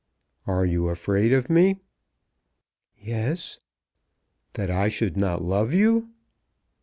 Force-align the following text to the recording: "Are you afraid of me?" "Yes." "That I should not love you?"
"Are 0.47 0.65
you 0.65 0.89
afraid 0.89 1.31
of 1.31 1.47
me?" 1.47 1.79
"Yes." 2.97 3.59
"That 4.53 4.71
I 4.71 4.89
should 4.89 5.15
not 5.15 5.43
love 5.43 5.75
you?" 5.75 6.09